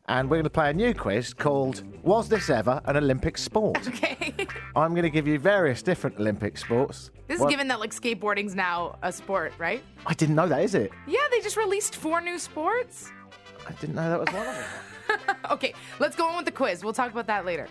[0.09, 3.87] And we're going to play a new quiz called Was This Ever an Olympic Sport?
[3.89, 4.35] Okay.
[4.77, 7.11] I'm going to give you various different Olympic sports.
[7.29, 9.83] This Well, is given that like skateboarding's now a sport, right?
[10.05, 10.93] I didn't know that, is it?
[11.07, 13.11] Yeah, they just released four new sports.
[13.67, 14.65] I didn't know that was one of them.
[15.51, 16.83] Okay, let's go on with the quiz.
[16.83, 17.69] We'll talk about that later.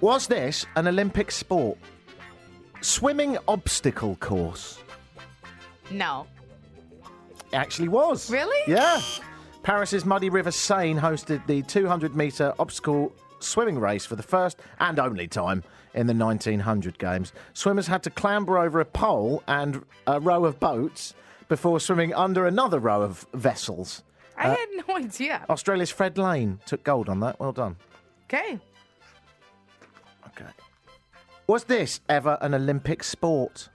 [0.00, 1.78] Was this an Olympic sport?
[2.80, 4.78] Swimming obstacle course.
[5.90, 6.26] No.
[7.52, 8.30] It actually was.
[8.30, 8.60] Really?
[8.70, 9.00] Yeah.
[9.62, 14.98] Paris's Muddy River Seine hosted the 200 metre obstacle swimming race for the first and
[14.98, 15.62] only time
[15.94, 17.32] in the 1900 games.
[17.52, 21.14] Swimmers had to clamber over a pole and a row of boats
[21.48, 24.02] before swimming under another row of vessels.
[24.36, 25.44] I uh, had no idea.
[25.50, 27.40] Australia's Fred Lane took gold on that.
[27.40, 27.76] Well done.
[28.24, 28.58] Okay.
[30.28, 30.50] Okay.
[31.46, 33.68] Was this ever an Olympic sport?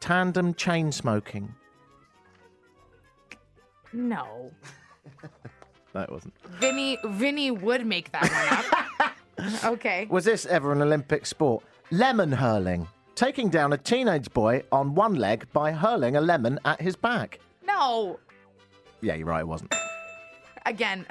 [0.00, 1.54] Tandem chain smoking.
[3.92, 4.50] No.
[5.92, 6.34] that wasn't.
[6.58, 8.86] Vinny Vinny would make that one up.
[9.64, 10.06] okay.
[10.10, 11.64] Was this ever an Olympic sport?
[11.90, 12.86] Lemon hurling.
[13.14, 17.38] Taking down a teenage boy on one leg by hurling a lemon at his back.
[17.66, 18.18] No.
[19.02, 19.74] Yeah, you're right, it wasn't.
[20.66, 21.06] Again,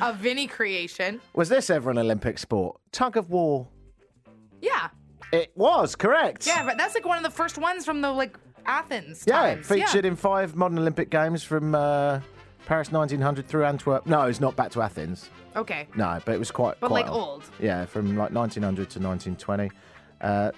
[0.00, 1.20] a Vinny creation.
[1.34, 2.78] Was this ever an Olympic sport?
[2.92, 3.66] Tug of war.
[4.60, 4.88] Yeah.
[5.32, 6.46] It was, correct.
[6.46, 9.66] Yeah, but that's like one of the first ones from the like Athens Yeah, times.
[9.68, 12.20] featured in five modern Olympic games from uh,
[12.66, 14.06] Paris 1900 through Antwerp.
[14.06, 15.30] No, it's not back to Athens.
[15.56, 15.88] Okay.
[15.96, 16.78] No, but it was quite.
[16.80, 17.44] But, quite like, old.
[17.58, 19.70] Yeah, from like 1900 to 1920.
[20.20, 20.52] Uh,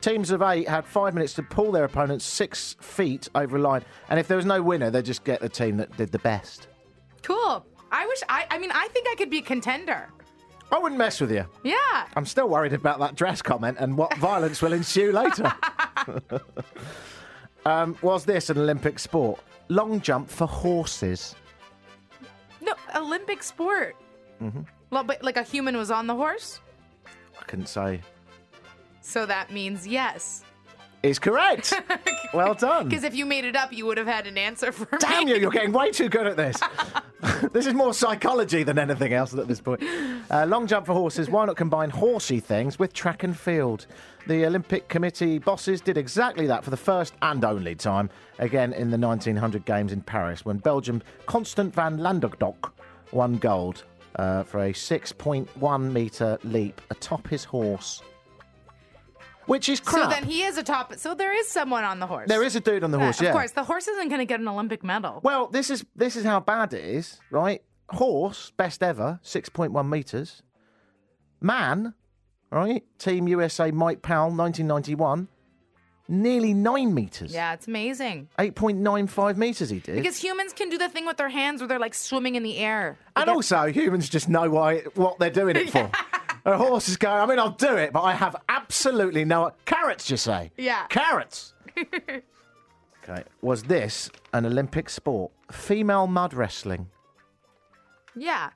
[0.00, 3.84] teams of eight had five minutes to pull their opponents six feet over a line,
[4.08, 6.68] and if there was no winner, they just get the team that did the best.
[7.22, 7.66] Cool.
[7.90, 10.08] I wish I I mean I think I could be a contender.
[10.70, 11.46] I wouldn't mess with you.
[11.64, 12.06] Yeah.
[12.14, 15.50] I'm still worried about that dress comment and what violence will ensue later.
[17.66, 19.40] um, was this an Olympic sport?
[19.68, 21.34] Long jump for horses.
[22.68, 23.96] No, Olympic sport.
[24.42, 24.60] Mm-hmm.
[24.90, 26.60] Well, but like a human was on the horse,
[27.40, 28.00] I couldn't say.
[29.00, 30.44] so that means yes.
[31.02, 31.72] Is correct.
[32.34, 32.88] well done.
[32.88, 34.98] Because if you made it up, you would have had an answer for me.
[34.98, 36.60] Damn you, you're getting way too good at this.
[37.52, 39.82] this is more psychology than anything else at this point.
[40.30, 41.28] Uh, long jump for horses.
[41.28, 43.86] Why not combine horsey things with track and field?
[44.26, 48.90] The Olympic Committee bosses did exactly that for the first and only time, again in
[48.90, 52.70] the 1900 Games in Paris, when Belgium Constant van Langhendonck
[53.10, 53.84] won gold
[54.16, 58.02] uh, for a 6.1 metre leap atop his horse.
[59.48, 60.04] Which is crap.
[60.04, 60.94] So then he is a top.
[60.96, 62.28] So there is someone on the horse.
[62.28, 63.28] there is a dude on the Yeah, horse, yeah.
[63.30, 65.20] Of course, the horse isn't going to get an Olympic medal.
[65.24, 67.62] Well, this is this is how bad it is, right?
[67.90, 70.42] Horse, best ever, six point one meters.
[71.40, 71.94] Man,
[72.50, 72.82] right?
[72.98, 75.28] Team USA Mike Powell, nineteen ninety one,
[76.08, 77.32] nearly nine meters.
[77.32, 78.28] Yeah, it's amazing.
[78.38, 79.96] Eight point nine five meters he did.
[79.96, 82.58] Because humans can do the thing with their hands where they're like swimming in the
[82.58, 82.98] air.
[83.16, 85.90] and also, humans just know why what they're doing it for.
[86.48, 87.20] A horse is going.
[87.20, 90.10] I mean, I'll do it, but I have absolutely no carrots.
[90.10, 90.50] You say?
[90.56, 90.86] Yeah.
[90.88, 91.52] Carrots.
[93.10, 93.22] Okay.
[93.40, 95.32] Was this an Olympic sport?
[95.50, 96.88] Female mud wrestling.
[98.14, 98.50] Yeah.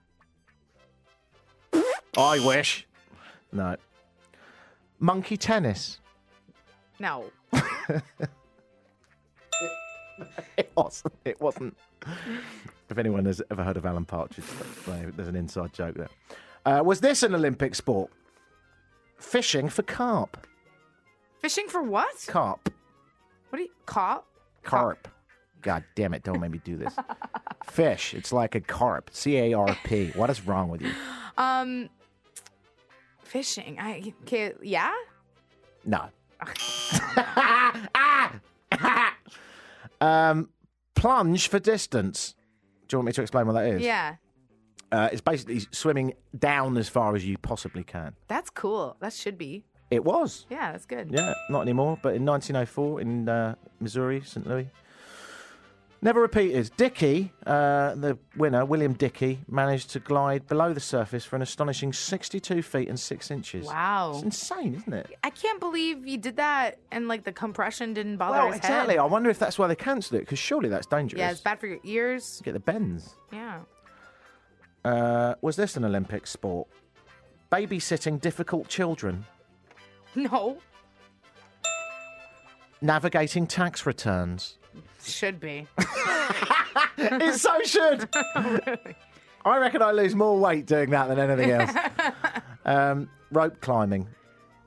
[2.19, 2.87] I wish.
[3.51, 3.77] No.
[4.99, 6.01] Monkey tennis.
[6.99, 7.31] No.
[10.59, 11.15] It wasn't.
[11.25, 11.77] It wasn't.
[12.91, 14.45] if anyone has ever heard of Alan Partridge,
[15.17, 16.11] there's an inside joke there.
[16.65, 18.11] Uh, was this an Olympic sport?
[19.19, 20.47] Fishing for carp.
[21.41, 22.25] Fishing for what?
[22.29, 22.73] Carp.
[23.49, 24.25] What do you carp?
[24.63, 25.09] Carp.
[25.61, 26.95] God damn it, don't make me do this.
[27.65, 28.15] Fish.
[28.15, 29.11] It's like a carp.
[29.13, 30.11] C A R P.
[30.15, 30.91] What is wrong with you?
[31.37, 31.89] Um,
[33.23, 33.79] fishing.
[33.81, 34.93] I okay, yeah.
[35.85, 36.09] No.
[40.01, 40.49] um,
[40.95, 42.35] plunge for distance.
[42.89, 43.83] Do you want me to explain what that is?
[43.83, 44.17] Yeah.
[44.93, 48.15] Uh, it's basically swimming down as far as you possibly can.
[48.29, 48.97] That's cool.
[49.01, 49.65] That should be.
[49.91, 50.47] It was.
[50.51, 51.11] Yeah, that's good.
[51.11, 51.99] Yeah, not anymore.
[52.03, 54.47] But in 1904 in uh, Missouri, St.
[54.47, 54.69] Louis.
[56.05, 56.69] Never repeated.
[56.77, 61.93] Dickey, uh, the winner, William Dickey, managed to glide below the surface for an astonishing
[61.93, 63.67] 62 feet and 6 inches.
[63.67, 64.13] Wow.
[64.15, 65.07] It's insane, isn't it?
[65.23, 68.95] I can't believe you did that and like the compression didn't bother Well, his exactly.
[68.95, 69.01] head.
[69.01, 71.21] I wonder if that's why they cancelled it, because surely that's dangerous.
[71.21, 72.43] Yeah, it's bad for your ears.
[72.45, 73.15] Get the bends.
[73.33, 73.61] Yeah.
[74.85, 76.69] Uh, was this an Olympic sport?
[77.51, 79.25] Babysitting difficult children.
[80.15, 80.59] No.
[82.81, 84.59] Navigating tax returns.
[85.05, 85.67] Should be.
[86.99, 88.09] it so should.
[89.45, 91.71] I reckon I lose more weight doing that than anything else.
[92.65, 94.09] um, rope climbing.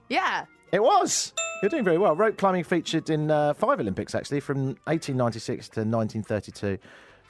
[0.10, 0.46] Yeah.
[0.72, 1.34] It was.
[1.62, 2.16] You're doing very well.
[2.16, 6.78] Rope climbing featured in uh, five Olympics actually, from 1896 to 1932.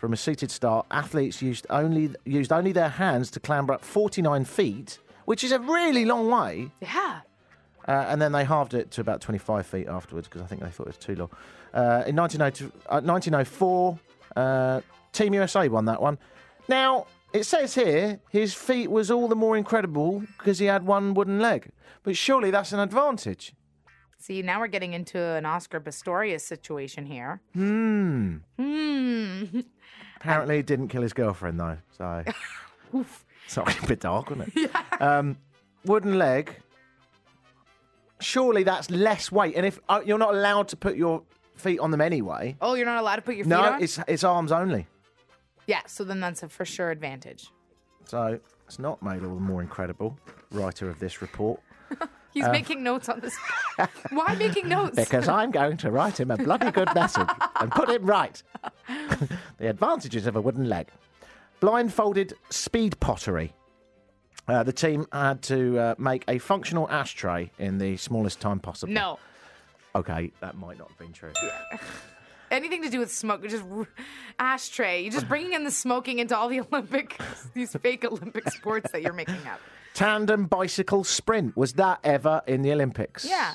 [0.05, 4.45] From a seated start, athletes used only used only their hands to clamber up 49
[4.45, 6.69] feet, which is a really long way.
[6.79, 7.21] Yeah.
[7.87, 10.69] Uh, and then they halved it to about 25 feet afterwards because I think they
[10.69, 11.31] thought it was too long.
[11.73, 13.99] Uh, in 1902 uh, 1904,
[14.35, 16.19] uh, Team USA won that one.
[16.67, 21.15] Now, it says here his feat was all the more incredible because he had one
[21.15, 21.71] wooden leg.
[22.03, 23.55] But surely that's an advantage.
[24.19, 27.41] See, now we're getting into an Oscar Pistorius situation here.
[27.53, 28.35] Hmm.
[28.59, 29.61] Hmm.
[30.25, 31.77] Apparently, he didn't kill his girlfriend, though.
[31.95, 32.23] So.
[33.47, 34.71] Sorry, a bit dark, wasn't it?
[34.99, 35.37] Um,
[35.83, 36.55] wooden leg.
[38.19, 39.55] Surely that's less weight.
[39.55, 41.21] And if uh, you're not allowed to put your
[41.57, 42.55] feet on them anyway.
[42.59, 43.71] Oh, you're not allowed to put your feet on them?
[43.71, 43.83] No, on?
[43.83, 44.87] it's, it's arms only.
[45.67, 47.51] Yeah, so then that's a for sure advantage.
[48.05, 50.17] So it's not made all the more incredible,
[50.51, 51.59] writer of this report.
[52.35, 53.35] He's making notes on this.
[54.11, 54.95] Why making notes?
[54.97, 57.29] Because I'm going to write him a bloody good message
[57.61, 58.43] and put him right.
[59.57, 60.89] the advantages of a wooden leg.
[61.61, 63.53] Blindfolded speed pottery.
[64.49, 68.93] Uh, the team had to uh, make a functional ashtray in the smallest time possible.
[68.93, 69.17] no.
[69.95, 71.31] Okay, that might not have been true.
[72.51, 73.87] Anything to do with smoke, just r-
[74.37, 75.01] ashtray.
[75.03, 77.17] You're just bringing in the smoking into all the Olympic,
[77.53, 79.61] these fake Olympic sports that you're making up.
[79.95, 81.55] Tandem bicycle sprint.
[81.55, 83.23] Was that ever in the Olympics?
[83.25, 83.53] Yeah.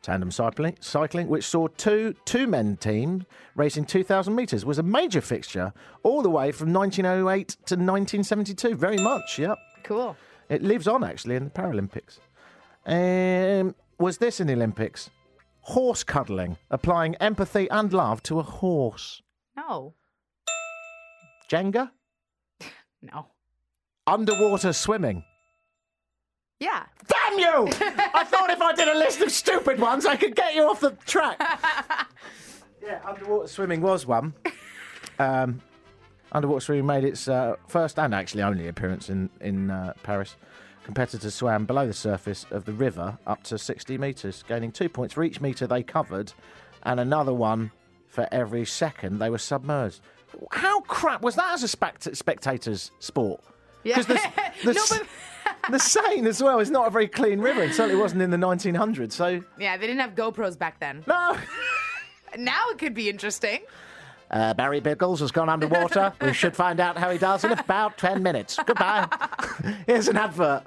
[0.00, 5.72] Tandem cycling, cycling, which saw two two-men teams racing 2,000 metres, was a major fixture
[6.02, 8.74] all the way from 1908 to 1972.
[8.74, 9.58] Very much, yep.
[9.84, 10.16] Cool.
[10.48, 12.18] It lives on actually in the Paralympics.
[12.86, 15.10] Um, was this in the Olympics?
[15.60, 19.22] Horse cuddling, applying empathy and love to a horse.
[19.56, 19.94] No.
[21.50, 21.90] Jenga,
[23.02, 23.26] No.
[24.06, 25.24] Underwater swimming.
[26.60, 26.84] Yeah.
[27.08, 27.68] Damn you!
[28.14, 30.80] I thought if I did a list of stupid ones, I could get you off
[30.80, 31.36] the track.
[32.82, 34.34] yeah, underwater swimming was one.
[35.18, 35.60] Um,
[36.30, 40.36] underwater swimming made its uh, first and actually only appearance in in uh, Paris.
[40.84, 45.14] Competitors swam below the surface of the river up to 60 metres, gaining two points
[45.14, 46.32] for each metre they covered,
[46.82, 47.70] and another one
[48.08, 50.00] for every second they were submerged.
[50.50, 53.44] How crap was that as a spect- spectator's sport?
[53.84, 53.96] Yeah.
[53.96, 54.14] 'Cause the,
[54.64, 57.62] the, no, but the Seine as well is not a very clean river.
[57.62, 59.12] It certainly wasn't in the 1900s.
[59.12, 61.02] So yeah, they didn't have GoPros back then.
[61.06, 61.36] no.
[62.38, 63.60] Now it could be interesting.
[64.30, 66.14] Uh, Barry Biggles has gone underwater.
[66.22, 68.58] we should find out how he does in about 10 minutes.
[68.64, 69.06] Goodbye.
[69.86, 70.62] Here's an advert.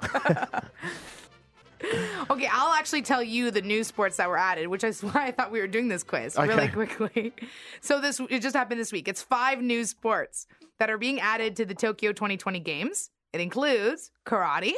[2.30, 5.30] Okay, I'll actually tell you the new sports that were added, which is why I
[5.30, 7.32] thought we were doing this quiz really quickly.
[7.80, 9.08] So this it just happened this week.
[9.08, 10.46] It's five new sports
[10.78, 13.10] that are being added to the Tokyo 2020 Games.
[13.32, 14.72] It includes karate,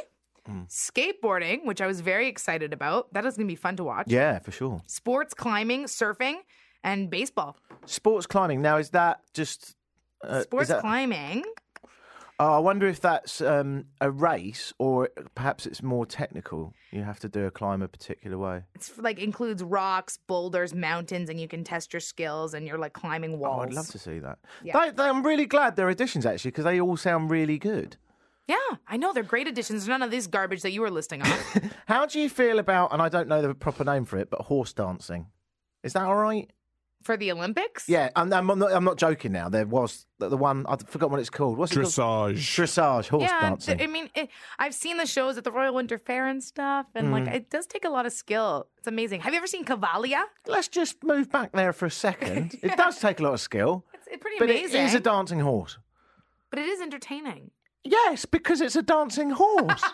[0.67, 3.13] skateboarding, which I was very excited about.
[3.13, 4.05] That is going to be fun to watch.
[4.07, 4.81] Yeah, for sure.
[4.87, 6.35] Sports climbing, surfing,
[6.83, 7.57] and baseball.
[7.85, 8.61] Sports climbing.
[8.61, 9.75] Now, is that just.
[10.23, 11.43] Uh, Sports that- climbing.
[12.41, 16.73] Oh, I wonder if that's um, a race or perhaps it's more technical.
[16.91, 18.63] You have to do a climb a particular way.
[18.75, 22.93] It's like includes rocks, boulders, mountains, and you can test your skills and you're like
[22.93, 23.57] climbing walls.
[23.59, 24.39] Oh, I'd love to see that.
[24.63, 24.79] Yeah.
[24.79, 27.97] They, they, I'm really glad they're additions actually because they all sound really good.
[28.47, 28.55] Yeah,
[28.87, 29.85] I know they're great additions.
[29.87, 31.59] None of this garbage that you were listing off.
[31.87, 34.41] How do you feel about, and I don't know the proper name for it, but
[34.41, 35.27] horse dancing?
[35.83, 36.49] Is that all right?
[37.03, 37.87] For the Olympics?
[37.87, 39.47] Yeah, I'm, I'm, not, I'm not joking now.
[39.47, 41.57] There was the, the one, I forgot what it's called.
[41.57, 42.35] What's it called?
[42.35, 42.35] Dressage.
[42.35, 43.77] Dressage, horse Yeah, dancing.
[43.77, 46.87] th- I mean, it, I've seen the shows at the Royal Winter Fair and stuff,
[46.95, 47.11] and Mm.
[47.25, 48.67] like it does take a lot of skill.
[48.77, 49.21] It's amazing.
[49.21, 50.23] Have you ever seen Cavalia?
[50.45, 52.55] Let's just move back there for a second.
[52.63, 54.81] It does take a lot of skill, It's, it's pretty but amazing.
[54.81, 55.77] it is a dancing horse.
[56.49, 57.51] but it is entertaining.
[57.83, 59.83] Yes, because it's a dancing horse.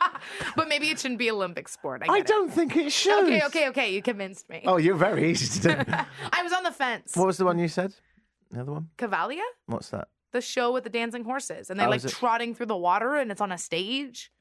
[0.55, 2.01] But maybe it shouldn't be Olympic sport.
[2.07, 3.25] I, I don't think it should.
[3.25, 3.93] Okay, okay, okay.
[3.93, 4.63] You convinced me.
[4.65, 5.91] Oh, you're very easy to do.
[6.33, 7.15] I was on the fence.
[7.15, 7.93] what was the one you said?
[8.51, 8.89] The other one?
[8.97, 9.43] Cavalia?
[9.67, 10.07] What's that?
[10.31, 13.31] The show with the dancing horses, and they're Oh, like trotting through the water, and
[13.31, 14.31] it's on a stage.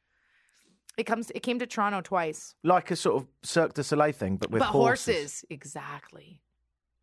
[0.96, 1.30] It comes.
[1.34, 2.54] It came to Toronto twice.
[2.62, 5.14] Like a sort of Cirque du Soleil thing, but with but horses.
[5.16, 6.40] horses, exactly.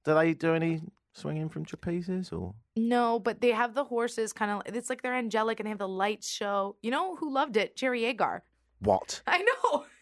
[0.06, 0.82] Do they do any
[1.14, 2.54] swinging from trapezes or?
[2.76, 4.76] No, but they have the horses kind of.
[4.76, 6.76] It's like they're angelic, and they have the lights show.
[6.82, 7.76] You know who loved it?
[7.76, 8.44] Jerry Agar.
[8.80, 9.22] What?
[9.28, 9.86] I know.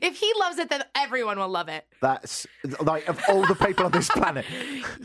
[0.00, 1.84] If he loves it, then everyone will love it.
[2.00, 2.46] That's
[2.82, 4.44] like of all the people on this planet.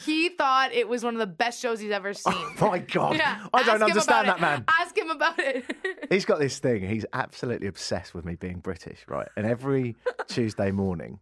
[0.06, 2.34] He thought it was one of the best shows he's ever oh seen.
[2.62, 4.42] Oh My God, Yeah, I don't understand that it.
[4.42, 4.66] man.
[4.68, 5.66] Ask him about it.
[6.12, 6.88] He's got this thing.
[6.88, 9.28] He's absolutely obsessed with me being British, right?
[9.36, 9.96] And every
[10.28, 11.22] Tuesday morning,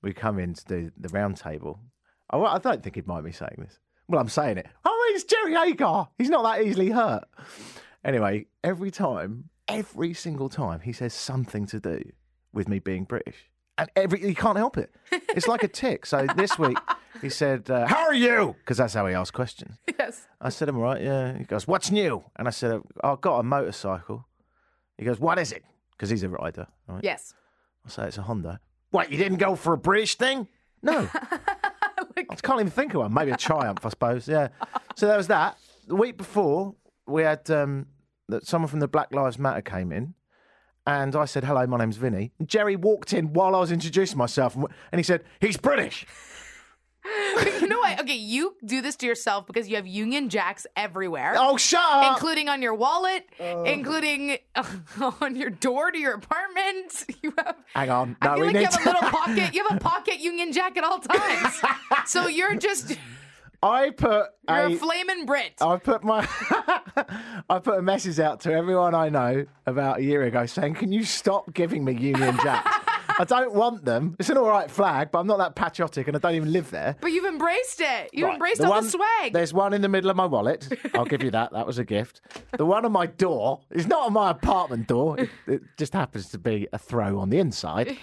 [0.00, 1.80] we come in to do the round table.
[2.30, 3.78] I, I don't think he'd mind me saying this.
[4.08, 4.66] Well, I'm saying it.
[4.84, 6.08] Oh, it's Jerry Agar.
[6.18, 7.24] He's not that easily hurt.
[8.04, 12.02] Anyway, every time, every single time, he says something to do
[12.52, 13.36] with me being British.
[13.78, 14.94] And every he can't help it.
[15.34, 16.06] It's like a tick.
[16.06, 16.78] So this week
[17.20, 19.76] he said, uh, "How are you?" Because that's how he asks questions.
[19.98, 20.28] yes.
[20.40, 21.36] I said, I'm all right, yeah.
[21.36, 22.22] He goes, What's new?
[22.36, 24.28] And I said, I've got a motorcycle.
[24.96, 25.64] He goes, What is it?
[25.92, 27.02] Because he's a rider, right?
[27.02, 27.34] Yes.
[27.84, 28.60] I say, It's a Honda.
[28.90, 30.46] What, you didn't go for a British thing?
[30.82, 31.08] No.
[32.16, 33.12] I can't even think of one.
[33.14, 34.48] Maybe a Triumph, I suppose, yeah.
[34.96, 35.58] So there was that.
[35.86, 36.74] The week before,
[37.06, 37.86] we had um,
[38.28, 40.14] that someone from the Black Lives Matter came in.
[40.86, 42.32] And I said, hello, my name's Vinny.
[42.38, 46.06] And Jerry walked in while I was introducing myself and and he said, he's British.
[47.36, 48.00] But you know what?
[48.00, 51.34] Okay, you do this to yourself because you have Union Jacks everywhere.
[51.36, 52.16] Oh, shut up.
[52.16, 53.26] Including on your wallet,
[53.66, 54.38] including
[55.20, 57.04] on your door to your apartment.
[57.22, 57.56] You have.
[57.74, 58.16] Hang on.
[58.20, 59.54] I feel we like you need have a to- little pocket.
[59.54, 61.60] You have a pocket Union Jack at all times.
[62.06, 62.96] so you're just
[63.62, 65.54] I put you're a, a flaming Brit.
[65.60, 66.26] I put my
[67.48, 70.92] I put a message out to everyone I know about a year ago saying, "Can
[70.92, 72.70] you stop giving me Union Jacks?
[73.18, 74.16] I don't want them.
[74.18, 76.70] It's an all right flag, but I'm not that patriotic, and I don't even live
[76.70, 78.10] there." But you've embraced it.
[78.12, 79.32] You've Right, embraced the all one- the swag.
[79.32, 80.68] There's one in the middle of my wallet.
[80.94, 81.52] I'll give you that.
[81.52, 82.20] That was a gift.
[82.56, 85.18] The one on my door is not on my apartment door.
[85.18, 87.96] It, it just happens to be a throw on the inside.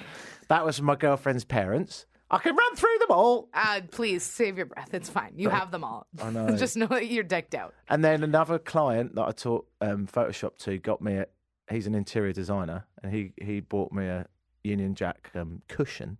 [0.49, 2.05] That was from my girlfriend's parents.
[2.33, 3.49] I can run through them all.
[3.53, 4.93] Uh, please save your breath.
[4.93, 5.33] It's fine.
[5.35, 6.07] You have them all.
[6.21, 6.55] I know.
[6.55, 7.73] Just know that you're decked out.
[7.89, 11.25] And then another client that I taught um, Photoshop to got me a.
[11.69, 14.25] He's an interior designer, and he he bought me a
[14.63, 16.17] Union Jack um, cushion.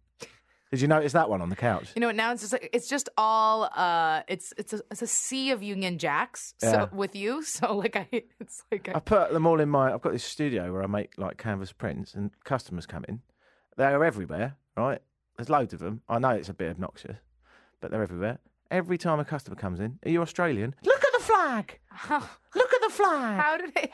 [0.72, 1.92] Did you notice that one on the couch?
[1.96, 5.08] You know, now it's just like it's just all uh it's it's a it's a
[5.08, 6.86] sea of Union Jacks so Yeah.
[6.94, 7.44] with you.
[7.46, 8.08] So like I
[8.40, 9.94] it's like I a, put them all in my.
[9.94, 13.20] I've got this studio where I make like canvas prints, and customers come in.
[13.76, 15.02] They are everywhere, right?
[15.36, 16.02] There's loads of them.
[16.08, 17.18] I know it's a bit obnoxious,
[17.82, 18.40] but they're everywhere.
[18.70, 20.74] Every time a customer comes in, are you Australian?
[20.86, 21.80] Look at the flag.
[22.56, 23.42] Look at the flag.
[23.42, 23.92] how do they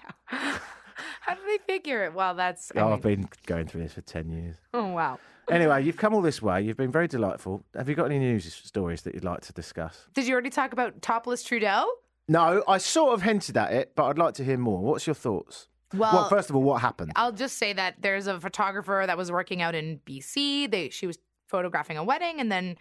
[1.22, 2.14] how do they figure it?
[2.14, 4.56] Well, that's I Oh, mean- I've been going through this for ten years.
[4.74, 5.20] oh wow.
[5.50, 6.62] Anyway, you've come all this way.
[6.62, 7.64] You've been very delightful.
[7.74, 10.06] Have you got any news stories that you'd like to discuss?
[10.14, 11.86] Did you already talk about topless Trudeau?
[12.28, 14.82] No, I sort of hinted at it, but I'd like to hear more.
[14.82, 15.70] What's your thoughts?
[15.94, 17.14] Well, well, first of all, what happened?
[17.16, 20.70] I'll just say that there's a photographer that was working out in BC.
[20.70, 22.76] They she was photographing a wedding and then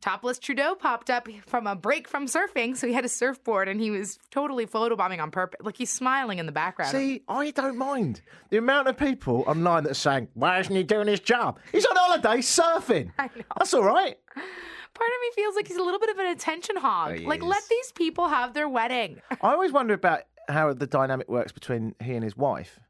[0.00, 2.76] topless Trudeau popped up from a break from surfing.
[2.76, 5.60] So he had a surfboard and he was totally photobombing on purpose.
[5.64, 6.92] Like he's smiling in the background.
[6.92, 10.82] See, I don't mind the amount of people online that are saying, "Why isn't he
[10.82, 11.58] doing his job?
[11.72, 13.42] He's on holiday surfing." I know.
[13.56, 14.16] That's all right.
[14.34, 17.16] Part of me feels like he's a little bit of an attention hog.
[17.16, 17.46] He like is.
[17.46, 19.20] let these people have their wedding.
[19.30, 22.80] I always wonder about how the dynamic works between he and his wife.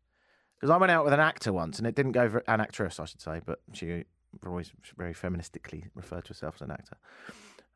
[0.58, 2.28] Because I went out with an actor once, and it didn't go.
[2.28, 4.04] Very, an actress, I should say, but she
[4.46, 6.96] always very feministically referred to herself as an actor.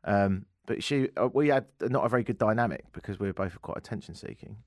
[0.05, 3.61] Um, but she, uh, we had not a very good dynamic because we were both
[3.61, 4.57] quite attention seeking,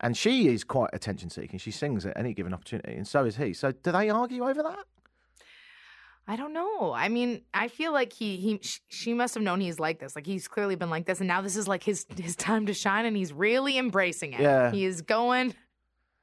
[0.00, 1.58] and she is quite attention seeking.
[1.58, 3.52] She sings at any given opportunity, and so is he.
[3.52, 4.84] So do they argue over that?
[6.26, 6.92] I don't know.
[6.92, 10.16] I mean, I feel like he he she must have known he's like this.
[10.16, 12.74] Like he's clearly been like this, and now this is like his his time to
[12.74, 14.40] shine, and he's really embracing it.
[14.40, 14.70] Yeah.
[14.70, 15.54] he is going.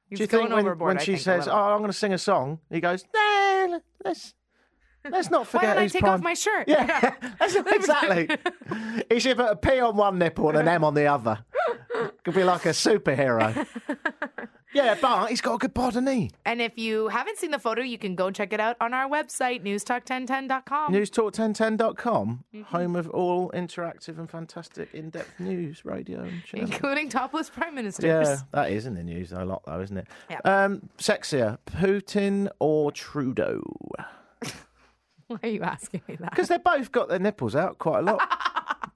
[0.10, 0.96] He's Do you going think when, overboard.
[0.98, 1.56] when she says, "Oh.
[1.56, 4.34] I'm going to sing a song," he goes, "Nah, let's
[5.10, 6.68] let's not Why forget don't I take prime." off my shirt?
[6.68, 8.30] Yeah, exactly.
[9.10, 11.40] he should put a P on one nipple and an M on the other.
[12.24, 13.66] Could be like a superhero.
[14.74, 16.32] yeah, but he's got a good bod, he?
[16.46, 19.10] And if you haven't seen the photo, you can go check it out on our
[19.10, 20.94] website, newstalk1010.com.
[20.94, 22.62] Newstalk1010.com, Mm-hmm.
[22.64, 28.06] home of all interactive and fantastic in-depth news, radio, including topless prime ministers.
[28.06, 30.08] Yeah, that is in the news a lot, though, isn't it?
[30.30, 30.40] Yeah.
[30.46, 33.62] Um, sexier, Putin or Trudeau?
[35.42, 36.30] Why are you asking me that?
[36.32, 38.22] Because they've both got their nipples out quite a lot.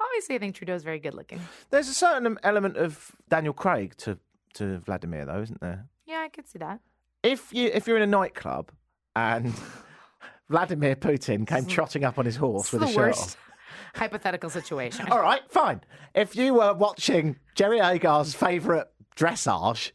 [0.00, 1.40] Obviously, I think Trudeau's very good looking.
[1.70, 4.18] There's a certain element of Daniel Craig to,
[4.54, 5.86] to Vladimir, though, isn't there?
[6.06, 6.80] Yeah, I could see that.
[7.22, 8.72] If you if you're in a nightclub
[9.14, 9.54] and
[10.50, 13.50] Vladimir Putin came trotting up on his horse It's with the his shirt worst off.
[13.94, 15.06] hypothetical situation.
[15.08, 15.82] All right, fine.
[16.14, 18.86] If you were watching Jerry Agar's favourite
[19.16, 19.92] dressage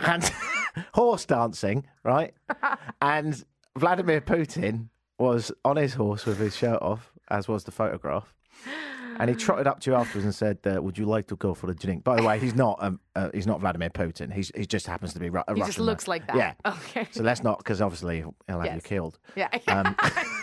[0.00, 0.32] and
[0.94, 2.32] horse dancing, right,
[3.02, 3.44] and
[3.78, 8.34] Vladimir Putin was on his horse with his shirt off, as was the photograph,
[9.18, 11.54] and he trotted up to you afterwards and said, uh, "Would you like to go
[11.54, 14.32] for a drink?" By the way, he's not um, uh, he's not Vladimir Putin.
[14.32, 15.64] He's he just happens to be Ru- a He Russian.
[15.64, 16.10] He just looks man.
[16.14, 16.36] like that.
[16.36, 16.72] Yeah.
[16.72, 17.08] Okay.
[17.10, 19.18] So let's not, because obviously he'll have you killed.
[19.34, 19.48] Yeah.
[19.66, 19.96] Um,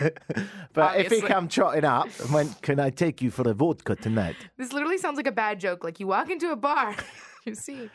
[0.74, 1.20] but if he Obviously.
[1.28, 4.98] come trotting up and went, "Can I take you for a vodka tonight?" this literally
[4.98, 5.82] sounds like a bad joke.
[5.84, 6.94] Like you walk into a bar,
[7.46, 7.88] you see.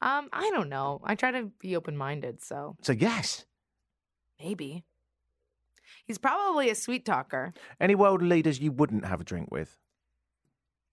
[0.00, 1.00] Um, I don't know.
[1.04, 3.44] I try to be open minded, so So yes.
[4.42, 4.84] Maybe.
[6.04, 7.52] He's probably a sweet talker.
[7.80, 9.76] Any world leaders you wouldn't have a drink with?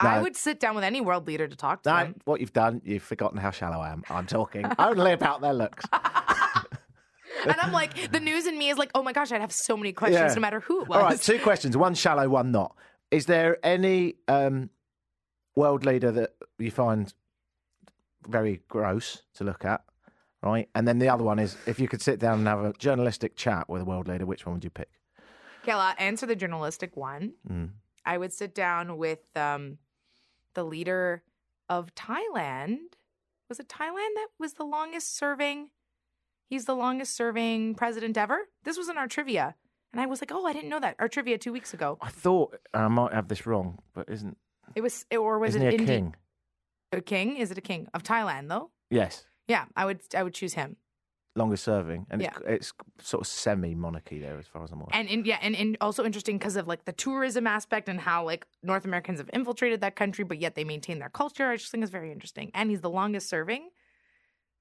[0.02, 2.82] I would sit down with any world leader to talk to No, what you've done,
[2.86, 4.04] you've forgotten how shallow I am.
[4.10, 5.86] I'm talking only about their looks.
[7.46, 9.78] And I'm like, the news in me is like, oh my gosh, I'd have so
[9.78, 10.34] many questions Yeah.
[10.34, 10.98] no matter who it was.
[10.98, 11.78] All right, two questions.
[11.78, 12.76] One shallow, one not.
[13.12, 14.70] Is there any um,
[15.56, 17.14] world leader that you find
[18.28, 19.82] very gross to look at?
[20.42, 20.70] Right.
[20.74, 23.36] And then the other one is if you could sit down and have a journalistic
[23.36, 24.90] chat with a world leader, which one would you pick?
[25.64, 27.34] Okay, I'll answer the journalistic one.
[27.50, 27.72] Mm.
[28.06, 29.80] I would sit down with um,
[30.54, 31.24] the leader
[31.68, 32.78] of Thailand.
[33.50, 35.70] Was it Thailand that was the longest serving?
[36.48, 38.48] He's the longest serving president ever.
[38.64, 39.56] This was in our trivia.
[39.92, 40.96] And I was like, oh, I didn't know that.
[41.00, 41.98] Our trivia two weeks ago.
[42.02, 44.38] I thought, I might have this wrong, but isn't,
[44.76, 46.16] It was, or was isn't it a Indi- king?
[46.94, 47.38] A king?
[47.38, 48.72] Is it a king of Thailand though?
[48.90, 49.26] Yes.
[49.50, 50.00] Yeah, I would.
[50.16, 50.78] I would choose him.
[51.36, 52.06] Longest serving.
[52.10, 52.32] And Yeah.
[52.48, 54.90] it's, it's sort of semi monarchy there, as far as I'm aware.
[54.94, 58.26] And, and yeah, and, and also interesting because of like the tourism aspect and how
[58.26, 61.48] like North Americans have infiltrated that country, but yet they maintain their culture.
[61.48, 62.52] I just think it's very interesting.
[62.54, 63.70] And he's the longest serving,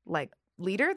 [0.06, 0.94] like leader.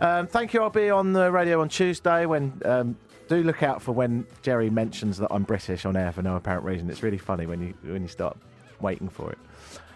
[0.00, 0.62] Um, thank you.
[0.62, 2.26] I'll be on the radio on Tuesday.
[2.26, 2.96] When um,
[3.28, 6.64] do look out for when Jerry mentions that I'm British on air for no apparent
[6.64, 6.88] reason.
[6.90, 8.36] It's really funny when you when you start
[8.80, 9.38] waiting for it.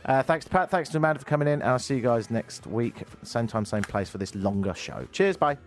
[0.05, 0.71] Uh, thanks to Pat.
[0.71, 1.61] Thanks to Amanda for coming in.
[1.61, 5.07] And I'll see you guys next week, same time, same place for this longer show.
[5.13, 5.37] Cheers.
[5.37, 5.59] Bye.